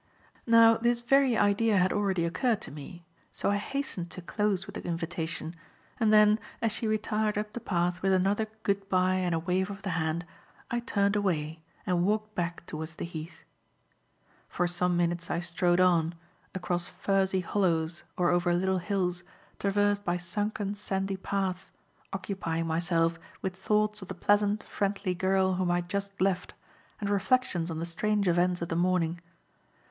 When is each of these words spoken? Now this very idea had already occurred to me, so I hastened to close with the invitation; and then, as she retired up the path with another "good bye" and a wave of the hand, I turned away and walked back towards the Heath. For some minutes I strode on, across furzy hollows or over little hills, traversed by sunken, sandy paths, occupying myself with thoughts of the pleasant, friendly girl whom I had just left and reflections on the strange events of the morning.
Now 0.47 0.77
this 0.77 0.99
very 1.01 1.37
idea 1.37 1.77
had 1.77 1.93
already 1.93 2.25
occurred 2.25 2.59
to 2.61 2.71
me, 2.71 3.05
so 3.31 3.51
I 3.51 3.57
hastened 3.57 4.09
to 4.09 4.21
close 4.23 4.65
with 4.65 4.73
the 4.73 4.83
invitation; 4.83 5.55
and 5.99 6.11
then, 6.11 6.39
as 6.59 6.71
she 6.71 6.87
retired 6.87 7.37
up 7.37 7.53
the 7.53 7.59
path 7.59 8.01
with 8.01 8.11
another 8.11 8.47
"good 8.63 8.89
bye" 8.89 9.17
and 9.17 9.35
a 9.35 9.37
wave 9.37 9.69
of 9.69 9.83
the 9.83 9.91
hand, 9.91 10.25
I 10.71 10.79
turned 10.79 11.15
away 11.15 11.59
and 11.85 12.03
walked 12.03 12.33
back 12.33 12.65
towards 12.65 12.95
the 12.95 13.05
Heath. 13.05 13.43
For 14.49 14.67
some 14.67 14.97
minutes 14.97 15.29
I 15.29 15.39
strode 15.39 15.79
on, 15.79 16.15
across 16.55 16.87
furzy 16.87 17.41
hollows 17.41 18.01
or 18.17 18.31
over 18.31 18.55
little 18.55 18.79
hills, 18.79 19.23
traversed 19.59 20.03
by 20.03 20.17
sunken, 20.17 20.73
sandy 20.73 21.15
paths, 21.15 21.69
occupying 22.11 22.65
myself 22.65 23.19
with 23.43 23.55
thoughts 23.55 24.01
of 24.01 24.07
the 24.07 24.15
pleasant, 24.15 24.63
friendly 24.63 25.13
girl 25.13 25.53
whom 25.53 25.69
I 25.69 25.75
had 25.75 25.89
just 25.89 26.19
left 26.19 26.55
and 26.99 27.07
reflections 27.07 27.69
on 27.69 27.77
the 27.77 27.85
strange 27.85 28.27
events 28.27 28.63
of 28.63 28.69
the 28.69 28.75
morning. 28.75 29.21